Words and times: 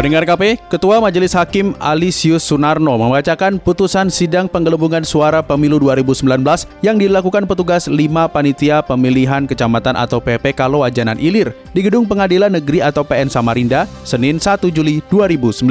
Pendengar 0.00 0.24
KP, 0.24 0.56
Ketua 0.72 0.96
Majelis 0.96 1.36
Hakim 1.36 1.76
Alisius 1.76 2.48
Sunarno 2.48 2.96
membacakan 2.96 3.60
putusan 3.60 4.08
sidang 4.08 4.48
penggelembungan 4.48 5.04
suara 5.04 5.44
pemilu 5.44 5.76
2019 5.76 6.24
yang 6.80 6.96
dilakukan 6.96 7.44
petugas 7.44 7.84
5 7.84 8.08
panitia 8.32 8.80
pemilihan 8.80 9.44
kecamatan 9.44 10.00
atau 10.00 10.16
PPK 10.16 10.72
Loajanan 10.72 11.20
Ilir 11.20 11.52
di 11.76 11.84
Gedung 11.84 12.08
Pengadilan 12.08 12.48
Negeri 12.48 12.80
atau 12.80 13.04
PN 13.04 13.28
Samarinda, 13.28 13.84
Senin 14.00 14.40
1 14.40 14.72
Juli 14.72 15.04
2019. 15.12 15.68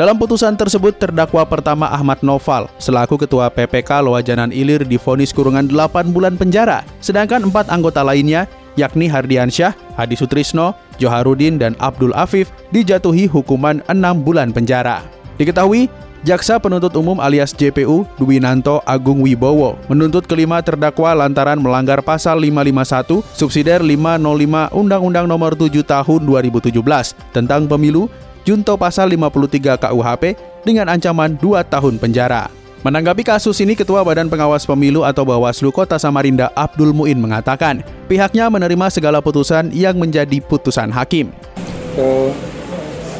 Dalam 0.00 0.16
putusan 0.16 0.56
tersebut, 0.56 0.96
terdakwa 0.96 1.44
pertama 1.44 1.92
Ahmad 1.92 2.24
Noval 2.24 2.72
selaku 2.80 3.20
Ketua 3.20 3.52
PPK 3.52 4.00
Loajanan 4.00 4.48
Ilir 4.48 4.80
difonis 4.88 5.28
kurungan 5.28 5.68
8 5.68 6.08
bulan 6.08 6.40
penjara, 6.40 6.88
sedangkan 7.04 7.52
empat 7.52 7.68
anggota 7.68 8.00
lainnya 8.00 8.48
yakni 8.78 9.08
Hardiansyah, 9.08 9.74
Hadi 9.96 10.16
Sutrisno, 10.16 10.76
Joharudin, 10.96 11.60
dan 11.60 11.76
Abdul 11.82 12.16
Afif 12.16 12.52
dijatuhi 12.70 13.28
hukuman 13.28 13.84
6 13.88 14.26
bulan 14.26 14.50
penjara. 14.54 15.04
Diketahui, 15.36 15.88
Jaksa 16.22 16.62
Penuntut 16.62 16.94
Umum 16.94 17.18
alias 17.18 17.50
JPU 17.50 18.06
Dwinanto 18.14 18.78
Agung 18.86 19.26
Wibowo 19.26 19.74
menuntut 19.90 20.22
kelima 20.30 20.62
terdakwa 20.62 21.10
lantaran 21.18 21.58
melanggar 21.58 21.98
pasal 21.98 22.38
551 22.38 23.26
subsidiar 23.34 23.82
505 23.82 24.70
Undang-Undang 24.70 25.26
Nomor 25.26 25.58
7 25.58 25.82
Tahun 25.82 26.20
2017 26.22 26.78
tentang 27.34 27.66
pemilu 27.66 28.06
junto 28.46 28.78
pasal 28.78 29.10
53 29.10 29.82
KUHP 29.82 30.38
dengan 30.62 30.94
ancaman 30.94 31.34
2 31.42 31.66
tahun 31.66 31.98
penjara. 31.98 32.61
Menanggapi 32.82 33.22
kasus 33.22 33.62
ini, 33.62 33.78
Ketua 33.78 34.02
Badan 34.02 34.26
Pengawas 34.26 34.66
Pemilu 34.66 35.06
atau 35.06 35.22
Bawaslu 35.22 35.70
Kota 35.70 36.02
Samarinda 36.02 36.50
Abdul 36.50 36.90
Muin 36.90 37.14
mengatakan, 37.14 37.86
pihaknya 38.10 38.50
menerima 38.50 38.90
segala 38.90 39.22
putusan 39.22 39.70
yang 39.70 39.94
menjadi 39.94 40.42
putusan 40.42 40.90
hakim. 40.90 41.30
Uh, 41.94 42.34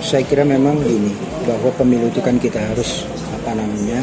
saya 0.02 0.26
kira 0.26 0.42
memang 0.42 0.82
gini, 0.82 1.14
bahwa 1.46 1.70
pemilu 1.78 2.10
itu 2.10 2.18
kan 2.18 2.42
kita 2.42 2.58
harus 2.58 3.06
apa 3.38 3.54
namanya 3.54 4.02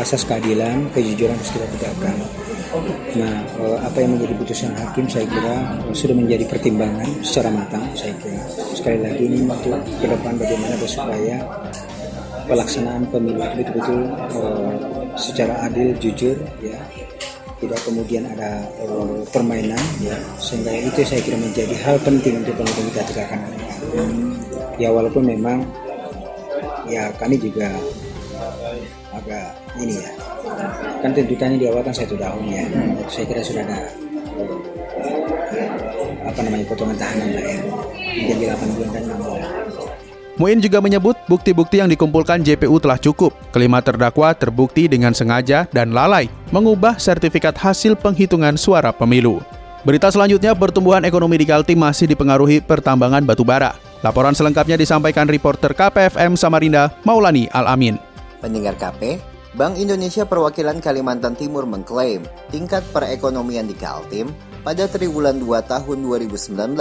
asas 0.00 0.24
keadilan, 0.24 0.88
kejujuran 0.96 1.36
harus 1.36 1.52
kita 1.52 1.68
tegakkan. 1.76 2.16
Nah, 3.20 3.44
uh, 3.60 3.84
apa 3.84 4.00
yang 4.00 4.16
menjadi 4.16 4.32
putusan 4.32 4.72
hakim 4.80 5.12
saya 5.12 5.28
kira 5.28 5.76
sudah 5.92 6.16
menjadi 6.16 6.48
pertimbangan 6.48 7.20
secara 7.20 7.52
matang. 7.52 7.84
Saya 7.92 8.16
kira 8.16 8.40
sekali 8.72 8.96
lagi 9.04 9.28
ini 9.28 9.44
untuk 9.44 9.76
ke 10.00 10.08
depan 10.08 10.40
bagaimana 10.40 10.80
supaya 10.88 11.36
pelaksanaan 12.48 13.04
pemilu 13.12 13.38
itu 13.38 13.60
betul-betul 13.60 14.00
uh, 14.32 14.72
secara 15.20 15.68
adil, 15.68 15.92
jujur, 16.00 16.34
ya 16.64 16.80
tidak 17.60 17.78
kemudian 17.84 18.24
ada 18.32 18.64
uh, 18.82 19.20
permainan, 19.30 19.80
ya 20.00 20.16
sehingga 20.40 20.72
itu 20.72 21.04
saya 21.04 21.20
kira 21.20 21.36
menjadi 21.36 21.76
hal 21.84 22.00
penting 22.00 22.40
untuk 22.40 22.56
kemudian 22.56 22.88
kita 22.90 23.02
tegakkan. 23.12 23.40
Hmm. 23.92 24.34
Ya 24.78 24.88
walaupun 24.94 25.26
memang 25.26 25.62
ya 26.88 27.12
kami 27.20 27.36
juga 27.36 27.68
agak 29.12 29.52
ini 29.82 30.00
ya 30.00 30.10
kan 31.02 31.10
tuntutannya 31.12 31.58
di 31.58 31.66
awal 31.68 31.82
kan 31.82 31.94
satu 31.94 32.14
tahun 32.16 32.44
ya 32.48 32.64
hmm. 32.64 33.06
saya 33.10 33.24
kira 33.26 33.42
sudah 33.42 33.62
ada 33.66 33.78
uh, 34.38 36.10
apa 36.26 36.40
namanya 36.46 36.64
potongan 36.70 36.96
tahanan 36.96 37.28
lah 37.34 37.44
ya 37.44 37.58
menjadi 38.18 38.44
8 38.54 38.76
bulan 38.78 38.90
dan 38.94 39.02
6 39.10 39.26
bulan 39.26 39.57
Muin 40.38 40.62
juga 40.62 40.78
menyebut 40.78 41.18
bukti-bukti 41.26 41.82
yang 41.82 41.90
dikumpulkan 41.90 42.46
JPU 42.46 42.78
telah 42.78 42.94
cukup. 42.94 43.34
Kelima 43.50 43.82
terdakwa 43.82 44.30
terbukti 44.30 44.86
dengan 44.86 45.10
sengaja 45.10 45.66
dan 45.74 45.90
lalai 45.90 46.30
mengubah 46.54 46.94
sertifikat 46.94 47.58
hasil 47.58 47.98
penghitungan 47.98 48.54
suara 48.54 48.94
pemilu. 48.94 49.42
Berita 49.82 50.06
selanjutnya, 50.14 50.54
pertumbuhan 50.54 51.02
ekonomi 51.02 51.42
di 51.42 51.46
Kaltim 51.46 51.82
masih 51.82 52.06
dipengaruhi 52.06 52.62
pertambangan 52.62 53.26
batu 53.26 53.42
bara. 53.42 53.74
Laporan 54.06 54.30
selengkapnya 54.30 54.78
disampaikan 54.78 55.26
reporter 55.26 55.74
KPFM 55.74 56.38
Samarinda, 56.38 56.94
Maulani 57.02 57.50
Al-Amin. 57.50 57.98
Pendengar 58.38 58.78
KP, 58.78 59.18
Bank 59.58 59.74
Indonesia 59.74 60.22
Perwakilan 60.22 60.78
Kalimantan 60.78 61.34
Timur 61.34 61.66
mengklaim 61.66 62.22
tingkat 62.54 62.86
perekonomian 62.94 63.66
di 63.66 63.74
Kaltim 63.74 64.30
pada 64.68 64.84
triwulan 64.84 65.40
2 65.40 65.64
tahun 65.64 66.04
2019 66.04 66.76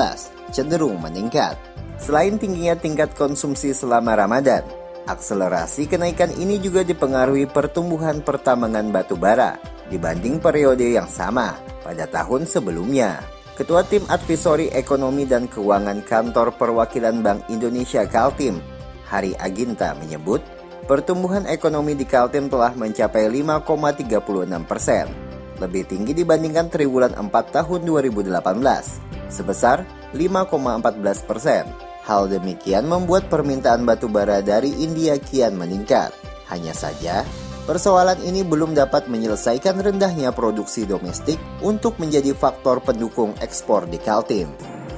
cenderung 0.52 1.00
meningkat. 1.00 1.56
Selain 1.96 2.36
tingginya 2.36 2.76
tingkat 2.76 3.16
konsumsi 3.16 3.72
selama 3.72 4.12
Ramadan, 4.12 4.68
akselerasi 5.08 5.88
kenaikan 5.88 6.28
ini 6.36 6.60
juga 6.60 6.84
dipengaruhi 6.84 7.48
pertumbuhan 7.48 8.20
pertambangan 8.20 8.92
batu 8.92 9.16
bara 9.16 9.56
dibanding 9.88 10.36
periode 10.44 10.84
yang 10.84 11.08
sama 11.08 11.56
pada 11.80 12.04
tahun 12.12 12.44
sebelumnya. 12.44 13.24
Ketua 13.56 13.88
Tim 13.88 14.04
Advisory 14.12 14.68
Ekonomi 14.76 15.24
dan 15.24 15.48
Keuangan 15.48 16.04
Kantor 16.04 16.60
Perwakilan 16.60 17.24
Bank 17.24 17.48
Indonesia 17.48 18.04
Kaltim, 18.04 18.60
Hari 19.08 19.32
Aginta 19.40 19.96
menyebut, 19.96 20.44
pertumbuhan 20.92 21.48
ekonomi 21.48 21.96
di 21.96 22.04
Kaltim 22.04 22.52
telah 22.52 22.76
mencapai 22.76 23.32
5,36 23.32 24.68
persen, 24.68 25.27
lebih 25.58 25.90
tinggi 25.90 26.14
dibandingkan 26.14 26.70
triwulan 26.70 27.14
4 27.14 27.30
tahun 27.30 27.82
2018, 27.86 28.34
sebesar 29.30 29.84
5,14 30.16 31.28
persen. 31.28 31.66
Hal 32.08 32.32
demikian 32.32 32.88
membuat 32.88 33.28
permintaan 33.28 33.84
batu 33.84 34.08
bara 34.08 34.40
dari 34.40 34.72
India 34.80 35.20
kian 35.20 35.60
meningkat. 35.60 36.16
Hanya 36.48 36.72
saja, 36.72 37.28
persoalan 37.68 38.16
ini 38.24 38.48
belum 38.48 38.72
dapat 38.72 39.12
menyelesaikan 39.12 39.76
rendahnya 39.84 40.32
produksi 40.32 40.88
domestik 40.88 41.36
untuk 41.60 42.00
menjadi 42.00 42.32
faktor 42.32 42.80
pendukung 42.80 43.36
ekspor 43.44 43.84
di 43.92 44.00
Kaltim. 44.00 44.48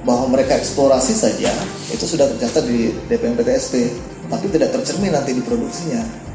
Bahwa 0.06 0.30
mereka 0.30 0.54
eksplorasi 0.54 1.12
saja 1.12 1.50
itu 1.90 2.06
sudah 2.06 2.30
tercatat 2.30 2.62
di 2.70 2.94
DPM 3.10 3.34
PTSP, 3.34 3.90
tapi 4.30 4.46
tidak 4.46 4.70
tercermin 4.78 5.10
nanti 5.10 5.34
di 5.34 5.42
produksinya. 5.42 6.29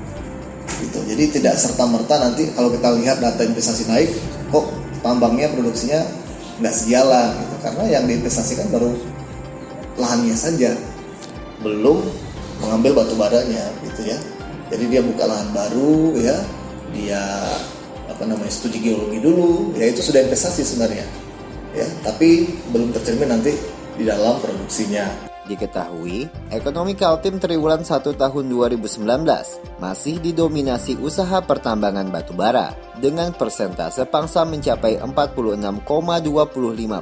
Gitu. 0.82 1.00
Jadi 1.08 1.24
tidak 1.40 1.56
serta 1.56 1.88
merta 1.88 2.20
nanti 2.20 2.52
kalau 2.52 2.74
kita 2.74 2.92
lihat 3.00 3.22
data 3.24 3.42
investasi 3.46 3.88
naik, 3.88 4.10
kok 4.52 4.66
tambangnya 5.06 5.54
produksinya 5.54 6.04
nggak 6.60 6.76
sejalan 6.76 7.32
gitu. 7.40 7.56
Karena 7.64 7.84
yang 7.90 8.04
diinvestasikan 8.10 8.68
baru 8.74 8.92
lahannya 9.96 10.36
saja. 10.36 10.76
Belum 11.64 12.04
mengambil 12.62 13.04
batu 13.04 13.16
baranya 13.16 13.72
gitu 13.86 14.10
ya. 14.10 14.18
Jadi 14.74 14.84
dia 14.90 15.02
buka 15.06 15.24
lahan 15.30 15.50
baru 15.54 16.18
ya. 16.20 16.38
Dia 16.96 17.22
apa 18.08 18.24
namanya 18.24 18.52
studi 18.52 18.80
geologi 18.82 19.20
dulu. 19.22 19.76
Ya 19.76 19.90
itu 19.90 20.02
sudah 20.04 20.24
investasi 20.26 20.62
sebenarnya. 20.66 21.06
Ya 21.76 21.88
tapi 22.04 22.52
belum 22.72 22.96
tercermin 22.96 23.32
nanti 23.32 23.52
di 23.96 24.04
dalam 24.04 24.44
produksinya 24.44 25.35
Diketahui, 25.46 26.26
ekonomi 26.50 26.98
Kaltim 26.98 27.38
triwulan 27.38 27.86
1 27.86 28.02
tahun 28.02 28.46
2019 28.50 28.98
masih 29.78 30.18
didominasi 30.18 30.98
usaha 30.98 31.38
pertambangan 31.46 32.10
batu 32.10 32.34
bara 32.34 32.74
dengan 32.98 33.30
persentase 33.30 34.10
pangsa 34.10 34.42
mencapai 34.42 34.98
46,25 35.06 35.86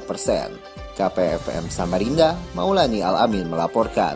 persen. 0.04 0.52
KPFM 0.94 1.72
Samarinda, 1.72 2.36
Maulani 2.52 3.00
Al-Amin 3.00 3.48
melaporkan. 3.48 4.14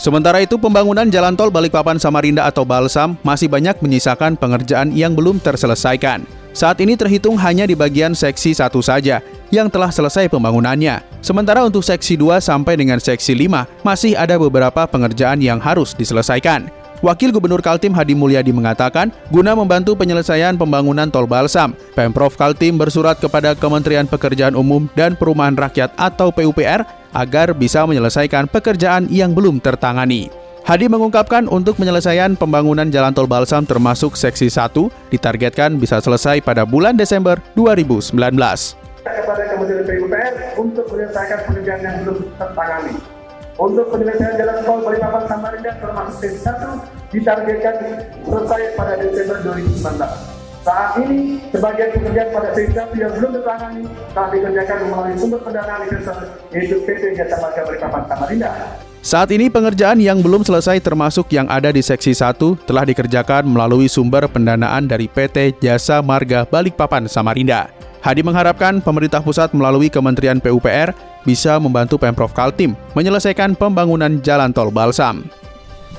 Sementara 0.00 0.40
itu, 0.40 0.56
pembangunan 0.56 1.08
jalan 1.08 1.36
tol 1.36 1.52
Balikpapan 1.52 2.00
Samarinda 2.00 2.48
atau 2.48 2.64
Balsam 2.64 3.20
masih 3.20 3.52
banyak 3.52 3.80
menyisakan 3.84 4.36
pengerjaan 4.36 4.92
yang 4.96 5.12
belum 5.12 5.40
terselesaikan. 5.44 6.24
Saat 6.56 6.80
ini 6.80 6.96
terhitung 6.96 7.36
hanya 7.36 7.68
di 7.68 7.76
bagian 7.76 8.16
seksi 8.16 8.56
satu 8.56 8.80
saja 8.80 9.20
yang 9.50 9.68
telah 9.68 9.90
selesai 9.92 10.30
pembangunannya. 10.30 11.02
Sementara 11.20 11.66
untuk 11.66 11.84
seksi 11.84 12.16
2 12.16 12.40
sampai 12.40 12.74
dengan 12.80 12.98
seksi 12.98 13.36
5 13.36 13.84
masih 13.84 14.16
ada 14.16 14.40
beberapa 14.40 14.88
pengerjaan 14.88 15.38
yang 15.42 15.60
harus 15.60 15.92
diselesaikan. 15.92 16.70
Wakil 17.00 17.32
Gubernur 17.32 17.64
Kaltim 17.64 17.96
Hadi 17.96 18.12
Mulyadi 18.12 18.52
mengatakan, 18.52 19.08
guna 19.32 19.56
membantu 19.56 19.96
penyelesaian 19.96 20.60
pembangunan 20.60 21.08
tol 21.08 21.24
Balsam, 21.24 21.72
Pemprov 21.96 22.36
Kaltim 22.36 22.76
bersurat 22.76 23.16
kepada 23.16 23.56
Kementerian 23.56 24.04
Pekerjaan 24.04 24.52
Umum 24.52 24.84
dan 24.92 25.16
Perumahan 25.16 25.56
Rakyat 25.56 25.96
atau 25.96 26.28
PUPR 26.28 26.84
agar 27.16 27.56
bisa 27.56 27.88
menyelesaikan 27.88 28.52
pekerjaan 28.52 29.08
yang 29.08 29.32
belum 29.32 29.64
tertangani. 29.64 30.28
Hadi 30.60 30.92
mengungkapkan 30.92 31.48
untuk 31.48 31.80
penyelesaian 31.80 32.36
pembangunan 32.36 32.92
jalan 32.92 33.16
tol 33.16 33.24
Balsam 33.24 33.64
termasuk 33.64 34.12
seksi 34.12 34.52
1 34.52 34.92
ditargetkan 35.08 35.80
bisa 35.80 36.04
selesai 36.04 36.44
pada 36.44 36.68
bulan 36.68 37.00
Desember 37.00 37.40
2019. 37.56 38.12
Kepada 39.00 39.42
Kementerian 39.48 39.84
PUPR 39.88 40.32
untuk 40.60 40.84
menyelesaikan 40.92 41.38
pekerjaan 41.48 41.80
yang 41.80 41.96
belum 42.04 42.18
tertangani 42.36 42.94
untuk 43.60 43.86
penyelesaian 43.92 44.34
jalan 44.40 44.56
tol 44.64 44.80
Balikpapan 44.80 45.24
Samarinda 45.28 45.72
termasuk 45.76 46.16
phase 46.20 46.40
1 46.48 47.12
ditargetkan 47.12 47.76
selesai 48.24 48.62
pada 48.72 48.94
Desember 48.96 49.36
2019. 49.44 50.40
Saat 50.60 51.00
ini, 51.00 51.40
sebagian 51.48 51.88
pekerjaan 51.92 52.28
pada 52.32 52.48
1 52.52 52.92
yang 53.00 53.12
belum 53.16 53.30
tertangani 53.40 53.82
telah 54.12 54.28
dikerjakan 54.32 54.78
melalui 54.88 55.14
sumber 55.16 55.40
pendanaan 55.44 55.80
investor 55.88 56.16
yaitu 56.52 56.76
PT 56.84 57.02
Jasa 57.16 57.36
Marga 57.40 57.62
Balikpapan 57.68 58.02
Samarinda. 58.08 58.50
Saat 59.00 59.28
ini 59.32 59.48
pengerjaan 59.48 59.96
yang 59.96 60.20
belum 60.20 60.44
selesai 60.44 60.76
termasuk 60.84 61.32
yang 61.32 61.48
ada 61.48 61.72
di 61.72 61.80
seksi 61.80 62.12
1 62.12 62.36
telah 62.68 62.84
dikerjakan 62.84 63.48
melalui 63.48 63.88
sumber 63.88 64.28
pendanaan 64.28 64.84
dari 64.84 65.08
PT 65.08 65.56
Jasa 65.60 66.04
Marga 66.04 66.44
Balikpapan 66.44 67.08
Samarinda. 67.08 67.89
Hadi 68.00 68.24
mengharapkan 68.24 68.80
pemerintah 68.80 69.20
pusat 69.20 69.52
melalui 69.52 69.92
Kementerian 69.92 70.40
PUPR 70.40 70.96
bisa 71.28 71.60
membantu 71.60 72.00
Pemprov 72.00 72.32
Kaltim 72.32 72.72
menyelesaikan 72.96 73.52
pembangunan 73.52 74.24
jalan 74.24 74.56
tol 74.56 74.72
Balsam. 74.72 75.28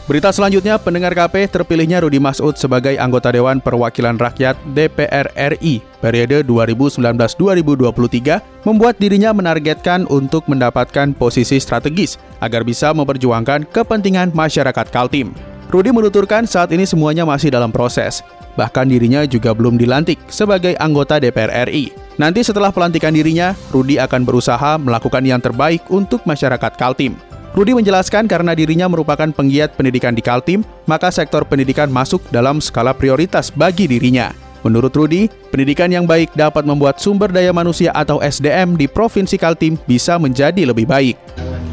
Berita 0.10 0.34
selanjutnya, 0.34 0.82
pendengar 0.82 1.14
KP 1.14 1.46
terpilihnya 1.48 2.02
Rudi 2.02 2.18
Masud 2.18 2.58
sebagai 2.58 2.98
anggota 2.98 3.30
Dewan 3.30 3.62
Perwakilan 3.62 4.18
Rakyat 4.18 4.58
DPR 4.74 5.30
RI 5.38 5.86
periode 6.02 6.42
2019-2023 6.50 8.66
membuat 8.66 8.98
dirinya 8.98 9.30
menargetkan 9.32 10.10
untuk 10.10 10.50
mendapatkan 10.50 11.14
posisi 11.14 11.62
strategis 11.62 12.18
agar 12.42 12.66
bisa 12.66 12.90
memperjuangkan 12.98 13.70
kepentingan 13.70 14.34
masyarakat 14.34 14.90
Kaltim. 14.90 15.51
Rudi 15.72 15.88
menuturkan 15.88 16.44
saat 16.44 16.68
ini 16.76 16.84
semuanya 16.84 17.24
masih 17.24 17.48
dalam 17.48 17.72
proses. 17.72 18.20
Bahkan 18.60 18.92
dirinya 18.92 19.24
juga 19.24 19.56
belum 19.56 19.80
dilantik 19.80 20.20
sebagai 20.28 20.76
anggota 20.76 21.16
DPR 21.16 21.72
RI. 21.72 21.96
Nanti 22.20 22.44
setelah 22.44 22.76
pelantikan 22.76 23.16
dirinya, 23.16 23.56
Rudi 23.72 23.96
akan 23.96 24.28
berusaha 24.28 24.76
melakukan 24.76 25.24
yang 25.24 25.40
terbaik 25.40 25.80
untuk 25.88 26.28
masyarakat 26.28 26.76
Kaltim. 26.76 27.16
Rudi 27.56 27.72
menjelaskan 27.72 28.28
karena 28.28 28.52
dirinya 28.52 28.92
merupakan 28.92 29.32
penggiat 29.32 29.80
pendidikan 29.80 30.12
di 30.12 30.20
Kaltim, 30.20 30.68
maka 30.92 31.08
sektor 31.08 31.48
pendidikan 31.48 31.88
masuk 31.88 32.20
dalam 32.36 32.60
skala 32.60 32.92
prioritas 32.92 33.48
bagi 33.48 33.88
dirinya. 33.88 34.36
Menurut 34.68 34.92
Rudi, 34.92 35.32
pendidikan 35.56 35.88
yang 35.88 36.04
baik 36.04 36.36
dapat 36.36 36.68
membuat 36.68 37.00
sumber 37.00 37.32
daya 37.32 37.56
manusia 37.56 37.96
atau 37.96 38.20
SDM 38.20 38.76
di 38.76 38.92
Provinsi 38.92 39.40
Kaltim 39.40 39.80
bisa 39.88 40.20
menjadi 40.20 40.68
lebih 40.68 40.84
baik. 40.84 41.16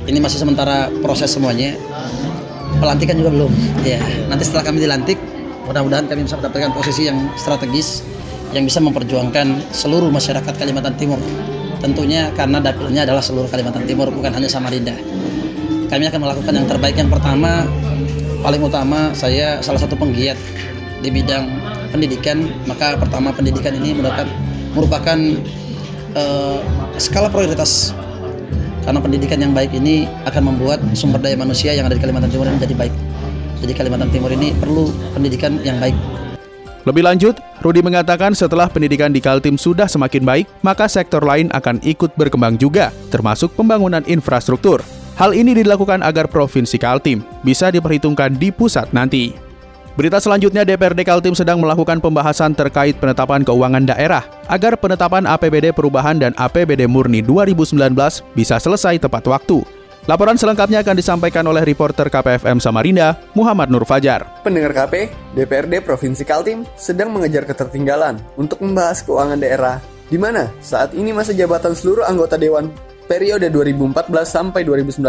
Ini 0.06 0.22
masih 0.22 0.38
sementara 0.40 0.86
proses 1.02 1.34
semuanya. 1.34 1.74
Pelantikan 2.78 3.14
juga 3.18 3.30
belum. 3.34 3.52
Ya, 3.82 3.98
nanti 4.30 4.46
setelah 4.46 4.70
kami 4.70 4.78
dilantik, 4.82 5.18
mudah-mudahan 5.66 6.06
kami 6.06 6.24
bisa 6.24 6.38
mendapatkan 6.38 6.70
posisi 6.72 7.10
yang 7.10 7.18
strategis 7.34 8.06
yang 8.56 8.64
bisa 8.64 8.80
memperjuangkan 8.80 9.74
seluruh 9.74 10.08
masyarakat 10.08 10.54
Kalimantan 10.56 10.96
Timur. 10.96 11.20
Tentunya 11.78 12.32
karena 12.34 12.58
dapilnya 12.58 13.04
adalah 13.04 13.20
seluruh 13.20 13.50
Kalimantan 13.50 13.84
Timur, 13.84 14.08
bukan 14.08 14.32
hanya 14.32 14.48
Samarinda. 14.48 14.96
Kami 15.88 16.04
akan 16.08 16.20
melakukan 16.20 16.52
yang 16.54 16.66
terbaik. 16.68 16.96
Yang 16.96 17.10
pertama, 17.16 17.64
paling 18.40 18.60
utama, 18.62 19.12
saya 19.12 19.60
salah 19.60 19.80
satu 19.80 19.96
penggiat 19.96 20.36
di 21.00 21.08
bidang 21.12 21.48
pendidikan. 21.92 22.48
Maka 22.64 22.96
pertama 22.96 23.32
pendidikan 23.32 23.72
ini 23.76 23.96
merupakan 23.96 24.28
merupakan 24.76 25.18
uh, 26.14 26.60
skala 27.00 27.28
prioritas 27.32 27.96
karena 28.88 29.04
pendidikan 29.04 29.36
yang 29.36 29.52
baik 29.52 29.76
ini 29.76 30.08
akan 30.24 30.48
membuat 30.48 30.80
sumber 30.96 31.20
daya 31.20 31.36
manusia 31.36 31.76
yang 31.76 31.84
ada 31.84 31.92
di 31.92 32.00
Kalimantan 32.00 32.32
Timur 32.32 32.48
ini 32.48 32.56
menjadi 32.56 32.72
baik. 32.72 32.94
Jadi 33.60 33.72
Kalimantan 33.76 34.08
Timur 34.08 34.32
ini 34.32 34.56
perlu 34.56 34.88
pendidikan 35.12 35.60
yang 35.60 35.76
baik. 35.76 35.92
Lebih 36.88 37.04
lanjut, 37.04 37.36
Rudi 37.60 37.84
mengatakan 37.84 38.32
setelah 38.32 38.64
pendidikan 38.64 39.12
di 39.12 39.20
Kaltim 39.20 39.60
sudah 39.60 39.84
semakin 39.84 40.24
baik, 40.24 40.48
maka 40.64 40.88
sektor 40.88 41.20
lain 41.20 41.52
akan 41.52 41.84
ikut 41.84 42.16
berkembang 42.16 42.56
juga, 42.56 42.88
termasuk 43.12 43.52
pembangunan 43.52 44.00
infrastruktur. 44.08 44.80
Hal 45.20 45.36
ini 45.36 45.52
dilakukan 45.52 46.00
agar 46.00 46.24
Provinsi 46.24 46.80
Kaltim 46.80 47.20
bisa 47.44 47.68
diperhitungkan 47.68 48.40
di 48.40 48.48
pusat 48.48 48.88
nanti. 48.96 49.47
Berita 49.98 50.22
selanjutnya 50.22 50.62
DPRD 50.62 51.02
Kaltim 51.02 51.34
sedang 51.34 51.58
melakukan 51.58 51.98
pembahasan 51.98 52.54
terkait 52.54 52.94
penetapan 53.02 53.42
keuangan 53.42 53.82
daerah 53.82 54.22
agar 54.46 54.78
penetapan 54.78 55.26
APBD 55.26 55.74
perubahan 55.74 56.22
dan 56.22 56.30
APBD 56.38 56.86
murni 56.86 57.18
2019 57.18 57.74
bisa 58.30 58.62
selesai 58.62 59.02
tepat 59.02 59.26
waktu. 59.26 59.58
Laporan 60.06 60.38
selengkapnya 60.38 60.86
akan 60.86 60.94
disampaikan 61.02 61.42
oleh 61.50 61.66
reporter 61.66 62.06
KPFM 62.06 62.62
Samarinda, 62.62 63.18
Muhammad 63.34 63.74
Nur 63.74 63.82
Fajar. 63.82 64.22
Pendengar 64.46 64.70
KP, 64.70 65.10
DPRD 65.34 65.82
Provinsi 65.82 66.22
Kaltim 66.22 66.62
sedang 66.78 67.10
mengejar 67.10 67.42
ketertinggalan 67.42 68.22
untuk 68.38 68.62
membahas 68.62 69.02
keuangan 69.02 69.42
daerah, 69.42 69.82
di 70.06 70.14
mana 70.14 70.46
saat 70.62 70.94
ini 70.94 71.10
masa 71.10 71.34
jabatan 71.34 71.74
seluruh 71.74 72.06
anggota 72.06 72.38
Dewan 72.38 72.70
periode 73.10 73.50
2014 73.50 74.14
sampai 74.22 74.62
2019 74.62 75.02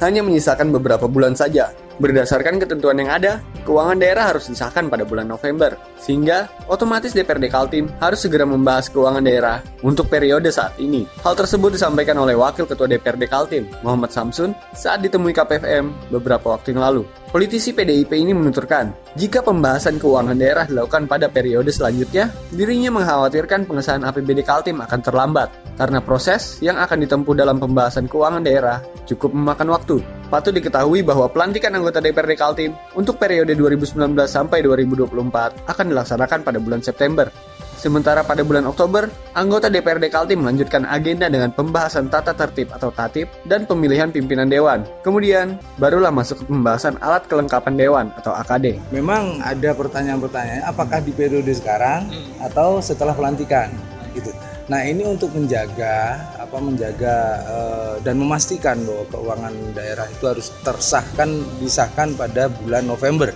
hanya 0.00 0.24
menyisakan 0.24 0.72
beberapa 0.72 1.04
bulan 1.04 1.36
saja. 1.36 1.68
Berdasarkan 1.96 2.60
ketentuan 2.60 3.00
yang 3.00 3.08
ada, 3.08 3.40
keuangan 3.64 3.96
daerah 3.96 4.28
harus 4.28 4.52
disahkan 4.52 4.92
pada 4.92 5.08
bulan 5.08 5.24
November, 5.24 5.80
sehingga 5.96 6.44
otomatis 6.68 7.16
DPRD 7.16 7.48
Kaltim 7.48 7.88
harus 8.04 8.20
segera 8.20 8.44
membahas 8.44 8.92
keuangan 8.92 9.24
daerah 9.24 9.64
untuk 9.80 10.12
periode 10.12 10.52
saat 10.52 10.76
ini. 10.76 11.08
Hal 11.24 11.32
tersebut 11.32 11.72
disampaikan 11.72 12.20
oleh 12.20 12.36
Wakil 12.36 12.68
Ketua 12.68 12.84
DPRD 12.84 13.24
Kaltim, 13.32 13.64
Muhammad 13.80 14.12
Samsun, 14.12 14.52
saat 14.76 15.00
ditemui 15.08 15.32
KPFM 15.32 16.12
beberapa 16.12 16.52
waktu 16.52 16.76
yang 16.76 16.84
lalu. 16.84 17.08
Politisi 17.32 17.72
PDIP 17.72 18.12
ini 18.12 18.36
menuturkan, 18.36 18.92
jika 19.16 19.40
pembahasan 19.40 19.96
keuangan 19.96 20.36
daerah 20.36 20.68
dilakukan 20.68 21.08
pada 21.08 21.32
periode 21.32 21.72
selanjutnya, 21.72 22.28
dirinya 22.52 22.92
mengkhawatirkan 22.92 23.64
pengesahan 23.64 24.04
APBD 24.04 24.44
Kaltim 24.44 24.84
akan 24.84 25.00
terlambat, 25.00 25.48
karena 25.76 26.00
proses 26.00 26.58
yang 26.64 26.80
akan 26.80 27.04
ditempuh 27.04 27.36
dalam 27.36 27.60
pembahasan 27.60 28.08
keuangan 28.08 28.42
daerah 28.42 28.80
cukup 29.04 29.30
memakan 29.32 29.76
waktu. 29.76 29.96
Patut 30.26 30.50
diketahui 30.50 31.06
bahwa 31.06 31.30
pelantikan 31.30 31.70
anggota 31.76 32.02
DPRD 32.02 32.34
Kaltim 32.34 32.74
untuk 32.98 33.20
periode 33.20 33.54
2019 33.54 33.94
sampai 34.26 34.64
2024 34.64 35.70
akan 35.70 35.84
dilaksanakan 35.86 36.40
pada 36.42 36.58
bulan 36.58 36.82
September. 36.82 37.30
Sementara 37.76 38.24
pada 38.24 38.40
bulan 38.40 38.64
Oktober, 38.64 39.06
anggota 39.36 39.68
DPRD 39.68 40.08
Kaltim 40.08 40.42
melanjutkan 40.42 40.88
agenda 40.88 41.28
dengan 41.28 41.52
pembahasan 41.52 42.08
tata 42.08 42.32
tertib 42.32 42.72
atau 42.72 42.88
tatip 42.88 43.28
dan 43.44 43.68
pemilihan 43.68 44.08
pimpinan 44.08 44.48
dewan. 44.48 44.82
Kemudian, 45.04 45.60
barulah 45.76 46.08
masuk 46.08 46.40
ke 46.40 46.44
pembahasan 46.48 46.96
alat 47.04 47.28
kelengkapan 47.28 47.76
dewan 47.76 48.06
atau 48.16 48.32
AKD. 48.32 48.80
Memang 48.96 49.44
ada 49.44 49.76
pertanyaan-pertanyaan 49.76 50.64
apakah 50.64 51.04
di 51.04 51.12
periode 51.12 51.52
sekarang 51.52 52.08
atau 52.40 52.80
setelah 52.80 53.12
pelantikan 53.12 53.68
gitu. 54.16 54.32
Nah 54.66 54.82
ini 54.82 55.06
untuk 55.06 55.30
menjaga 55.30 56.18
apa 56.42 56.58
menjaga 56.58 57.14
uh, 57.46 57.94
dan 58.02 58.18
memastikan 58.18 58.82
bahwa 58.82 59.06
keuangan 59.14 59.54
daerah 59.78 60.06
itu 60.10 60.24
harus 60.26 60.50
tersahkan 60.66 61.46
disahkan 61.62 62.18
pada 62.18 62.50
bulan 62.50 62.82
November. 62.82 63.30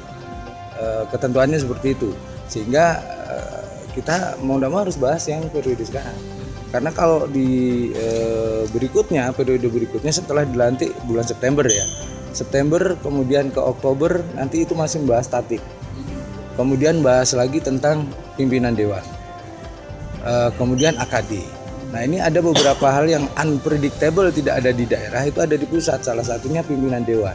Uh, 0.75 1.07
ketentuannya 1.12 1.61
seperti 1.61 1.95
itu 1.95 2.11
sehingga 2.50 2.99
uh, 3.31 3.62
kita 3.95 4.43
mau 4.43 4.59
tidak 4.59 4.71
mau 4.75 4.83
harus 4.83 4.99
bahas 4.99 5.23
yang 5.31 5.47
periode 5.55 5.87
sekarang. 5.87 6.19
Karena 6.71 6.95
kalau 6.95 7.26
di 7.26 7.90
berikutnya 8.71 9.35
periode 9.35 9.66
berikutnya 9.66 10.14
setelah 10.14 10.47
dilantik 10.47 10.95
bulan 11.02 11.26
September 11.26 11.66
ya 11.66 11.83
September 12.31 12.95
kemudian 13.02 13.50
ke 13.50 13.59
Oktober 13.59 14.23
nanti 14.38 14.62
itu 14.62 14.78
masih 14.78 15.02
membahas 15.02 15.26
tatip. 15.26 15.59
Kemudian 16.55 17.02
bahas 17.02 17.35
lagi 17.35 17.59
tentang 17.59 18.07
pimpinan 18.38 18.78
dewan 18.78 19.02
uh, 20.25 20.50
kemudian 20.57 20.97
AKD. 20.99 21.43
Nah 21.91 22.07
ini 22.07 22.23
ada 22.23 22.39
beberapa 22.39 22.87
hal 22.87 23.11
yang 23.11 23.27
unpredictable 23.35 24.31
tidak 24.31 24.62
ada 24.62 24.71
di 24.71 24.87
daerah 24.87 25.27
itu 25.27 25.43
ada 25.43 25.59
di 25.59 25.67
pusat 25.67 26.07
salah 26.07 26.23
satunya 26.23 26.62
pimpinan 26.62 27.03
dewan. 27.03 27.35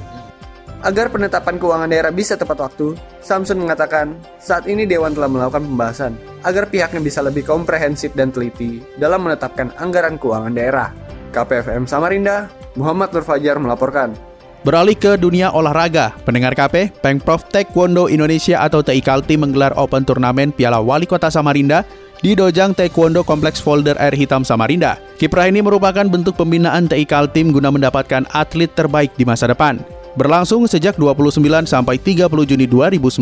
Agar 0.86 1.10
penetapan 1.10 1.58
keuangan 1.58 1.90
daerah 1.90 2.14
bisa 2.14 2.38
tepat 2.38 2.62
waktu, 2.62 2.94
Samson 3.18 3.58
mengatakan 3.58 4.22
saat 4.38 4.70
ini 4.70 4.86
Dewan 4.86 5.18
telah 5.18 5.26
melakukan 5.26 5.66
pembahasan 5.66 6.14
agar 6.46 6.70
pihaknya 6.70 7.02
bisa 7.02 7.26
lebih 7.26 7.42
komprehensif 7.42 8.14
dan 8.14 8.30
teliti 8.30 8.86
dalam 8.94 9.26
menetapkan 9.26 9.74
anggaran 9.82 10.22
keuangan 10.22 10.54
daerah. 10.54 10.94
KPFM 11.34 11.90
Samarinda, 11.90 12.54
Muhammad 12.78 13.18
Nur 13.18 13.26
Fajar 13.26 13.58
melaporkan. 13.58 14.14
Beralih 14.62 14.94
ke 14.94 15.18
dunia 15.18 15.50
olahraga, 15.54 16.14
pendengar 16.22 16.54
KP, 16.54 16.94
Pengprov 17.02 17.50
Taekwondo 17.50 18.06
Indonesia 18.06 18.62
atau 18.62 18.86
TI 18.86 19.02
Kalti 19.02 19.42
menggelar 19.42 19.74
Open 19.78 20.06
Turnamen 20.06 20.54
Piala 20.54 20.82
Wali 20.82 21.10
Kota 21.10 21.34
Samarinda 21.34 21.82
di 22.26 22.34
Dojang 22.34 22.74
Taekwondo 22.74 23.22
Kompleks 23.22 23.62
Folder 23.62 23.94
Air 24.02 24.18
Hitam 24.18 24.42
Samarinda. 24.42 24.98
Kiprah 25.22 25.46
ini 25.46 25.62
merupakan 25.62 26.10
bentuk 26.10 26.34
pembinaan 26.34 26.90
TI 26.90 27.06
Kaltim 27.06 27.54
guna 27.54 27.70
mendapatkan 27.70 28.26
atlet 28.34 28.74
terbaik 28.74 29.14
di 29.14 29.22
masa 29.22 29.46
depan. 29.46 29.78
Berlangsung 30.18 30.66
sejak 30.66 30.98
29 30.98 31.38
sampai 31.70 32.02
30 32.02 32.26
Juni 32.50 32.66
2019, 32.66 33.22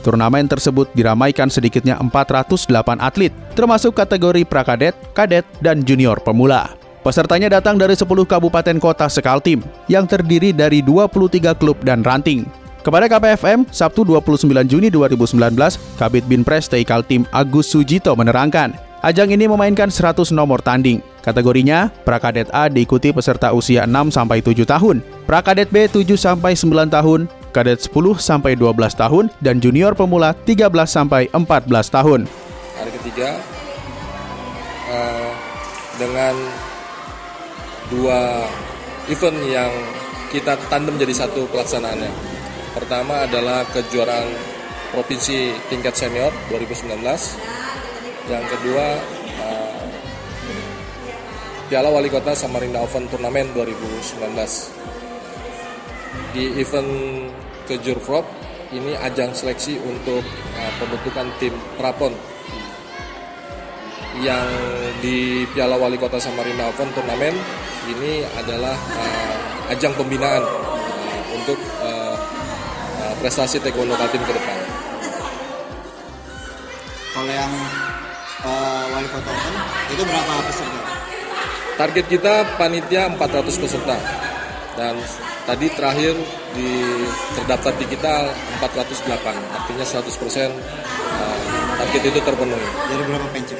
turnamen 0.00 0.48
tersebut 0.48 0.88
diramaikan 0.96 1.52
sedikitnya 1.52 2.00
408 2.00 2.96
atlet, 2.96 3.28
termasuk 3.52 3.92
kategori 3.92 4.48
prakadet, 4.48 4.96
kadet, 5.12 5.44
dan 5.60 5.84
junior 5.84 6.16
pemula. 6.16 6.72
Pesertanya 7.04 7.60
datang 7.60 7.76
dari 7.76 7.92
10 7.92 8.08
kabupaten 8.24 8.80
kota 8.80 9.04
sekaltim, 9.04 9.60
yang 9.84 10.08
terdiri 10.08 10.56
dari 10.56 10.80
23 10.80 11.52
klub 11.52 11.76
dan 11.84 12.00
ranting. 12.00 12.63
Kepada 12.84 13.08
KPFM, 13.08 13.64
Sabtu 13.72 14.04
29 14.04 14.44
Juni 14.68 14.92
2019, 14.92 15.40
Kabit 15.96 16.24
Binpres 16.28 16.68
TI 16.68 16.84
Kaltim 16.84 17.24
Agus 17.32 17.72
Sujito 17.72 18.12
menerangkan, 18.12 18.76
Ajang 19.00 19.28
ini 19.32 19.48
memainkan 19.48 19.88
100 19.88 20.32
nomor 20.32 20.60
tanding. 20.60 21.00
Kategorinya, 21.24 21.88
Prakadet 22.04 22.48
A 22.52 22.68
diikuti 22.68 23.08
peserta 23.12 23.56
usia 23.56 23.88
6 23.88 24.12
sampai 24.12 24.44
7 24.44 24.68
tahun, 24.68 25.00
Prakadet 25.24 25.72
B 25.72 25.88
7 25.88 26.12
sampai 26.16 26.52
9 26.52 26.92
tahun, 26.92 27.24
Kadet 27.56 27.80
10 27.88 28.20
sampai 28.20 28.52
12 28.52 28.72
tahun 28.92 29.32
dan 29.40 29.64
Junior 29.64 29.96
Pemula 29.96 30.36
13 30.44 30.68
sampai 30.84 31.32
14 31.32 31.88
tahun. 31.88 32.28
Hari 32.80 32.92
ketiga 33.00 33.40
uh, 34.92 35.32
dengan 35.96 36.36
dua 37.88 38.44
event 39.08 39.38
yang 39.48 39.72
kita 40.32 40.56
tandem 40.68 41.00
jadi 41.00 41.24
satu 41.24 41.48
pelaksanaannya. 41.48 42.33
Pertama 42.74 43.22
adalah 43.22 43.62
kejuaraan 43.70 44.28
provinsi 44.90 45.54
tingkat 45.70 45.94
senior 45.94 46.34
2019 46.50 46.98
yang 48.30 48.44
kedua 48.50 48.98
uh, 49.42 49.84
Piala 51.70 51.90
Wali 51.90 52.10
Kota 52.10 52.34
Samarinda 52.34 52.82
Open 52.82 53.06
Turnamen 53.06 53.50
2019 53.54 54.84
di 56.34 56.58
event 56.58 56.90
Kejurprop 57.64 58.26
ini 58.74 58.98
ajang 58.98 59.30
seleksi 59.32 59.78
untuk 59.80 60.20
uh, 60.58 60.72
pembentukan 60.82 61.30
tim 61.38 61.54
prapon. 61.78 62.12
Yang 64.18 64.46
di 65.02 65.42
Piala 65.50 65.74
Wali 65.78 65.98
Kota 65.98 66.18
Samarinda 66.18 66.70
Open 66.70 66.90
Turnamen 66.94 67.34
ini 67.90 68.26
adalah 68.38 68.74
uh, 68.74 69.72
ajang 69.74 69.94
pembinaan 69.94 70.42
uh, 70.42 71.22
untuk 71.38 71.58
prestasi 73.24 73.56
taekwondo 73.56 73.96
Kaltim 73.96 74.20
ke 74.20 74.36
depan. 74.36 74.56
Kalau 77.16 77.32
yang 77.32 77.52
uh, 78.44 78.84
wali 78.92 79.08
kota 79.08 79.32
kan 79.32 79.54
itu 79.96 80.02
berapa 80.04 80.32
peserta? 80.44 80.80
Target 81.80 82.06
kita 82.12 82.34
panitia 82.60 83.08
400 83.16 83.62
peserta 83.64 83.96
dan 84.76 85.00
tadi 85.48 85.72
terakhir 85.72 86.12
di 86.52 87.00
terdaftar 87.40 87.72
di 87.80 87.86
kita 87.96 88.28
408 88.60 89.16
artinya 89.56 89.84
100% 89.88 90.04
uh, 90.04 91.40
target 91.80 92.02
itu 92.12 92.20
terpenuhi. 92.20 92.68
Jadi 92.92 93.02
berapa 93.08 93.26
pencip? 93.32 93.58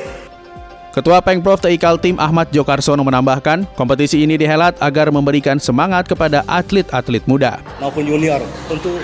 Ketua 0.92 1.18
Pengprov 1.24 1.58
TI 1.58 1.74
Kaltim 1.74 2.22
Ahmad 2.22 2.54
Jokarsono 2.54 3.02
menambahkan, 3.02 3.66
kompetisi 3.74 4.22
ini 4.22 4.38
dihelat 4.38 4.78
agar 4.78 5.10
memberikan 5.10 5.58
semangat 5.58 6.06
kepada 6.06 6.46
atlet-atlet 6.46 7.24
muda 7.26 7.58
maupun 7.82 8.06
junior 8.06 8.38
untuk 8.70 9.02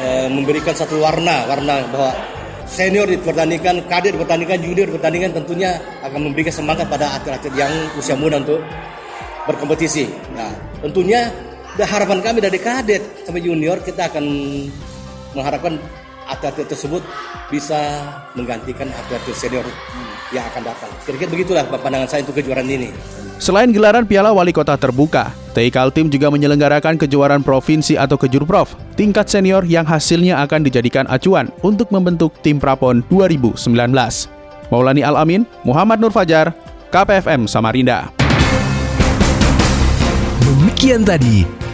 e, 0.00 0.08
memberikan 0.32 0.72
satu 0.72 0.96
warna 0.98 1.44
warna 1.44 1.84
bahwa 1.92 2.12
senior 2.64 3.04
dipertandingkan, 3.10 3.84
kadet 3.90 4.16
dipertandingkan, 4.16 4.58
junior 4.62 4.86
dipertandingkan 4.88 5.36
tentunya 5.42 5.76
akan 6.06 6.30
memberikan 6.30 6.54
semangat 6.54 6.86
pada 6.88 7.18
atlet-atlet 7.18 7.54
yang 7.58 7.72
usia 7.98 8.16
muda 8.16 8.40
untuk 8.40 8.62
berkompetisi. 9.44 10.08
Nah, 10.32 10.50
tentunya 10.80 11.28
harapan 11.78 12.22
kami 12.22 12.38
dari 12.38 12.58
kadet 12.62 13.26
sampai 13.26 13.42
junior 13.42 13.82
kita 13.82 14.10
akan 14.10 14.24
mengharapkan 15.34 15.78
atlet-atlet 16.30 16.70
tersebut 16.70 17.02
bisa 17.50 17.76
menggantikan 18.38 18.86
atlet-atlet 18.88 19.36
senior 19.36 19.66
yang 20.30 20.46
akan 20.54 20.62
datang. 20.62 20.90
Kira-kira 21.02 21.28
begitulah 21.30 21.64
pandangan 21.66 22.06
saya 22.06 22.22
untuk 22.22 22.38
kejuaraan 22.38 22.70
ini. 22.70 22.94
Selain 23.42 23.72
gelaran 23.72 24.06
Piala 24.06 24.30
Wali 24.30 24.54
Kota 24.54 24.78
terbuka, 24.78 25.34
TI 25.56 25.72
Kaltim 25.72 26.06
juga 26.12 26.30
menyelenggarakan 26.30 27.00
kejuaraan 27.00 27.42
provinsi 27.42 27.98
atau 27.98 28.14
kejurprov 28.14 28.70
tingkat 28.94 29.26
senior 29.26 29.66
yang 29.66 29.88
hasilnya 29.88 30.38
akan 30.44 30.60
dijadikan 30.62 31.08
acuan 31.10 31.50
untuk 31.64 31.90
membentuk 31.90 32.36
tim 32.44 32.60
Prapon 32.62 33.02
2019. 33.08 33.58
Maulani 34.70 35.02
Al-Amin, 35.02 35.42
Muhammad 35.66 35.98
Nur 35.98 36.14
Fajar, 36.14 36.54
KPFM 36.94 37.50
Samarinda. 37.50 38.12
Demikian 40.44 41.02
tadi 41.02 41.59